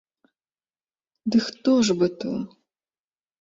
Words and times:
Ды 1.35 1.41
хто 1.49 1.73
ж 1.91 1.97
бы 2.01 2.09
то? 2.25 2.33